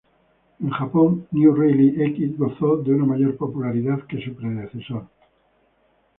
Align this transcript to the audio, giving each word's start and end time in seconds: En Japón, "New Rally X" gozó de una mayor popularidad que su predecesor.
En 0.59 0.71
Japón, 0.71 1.27
"New 1.29 1.53
Rally 1.55 2.01
X" 2.05 2.35
gozó 2.35 2.77
de 2.77 2.91
una 2.91 3.05
mayor 3.05 3.37
popularidad 3.37 4.01
que 4.07 4.19
su 4.19 4.33
predecesor. 4.35 5.05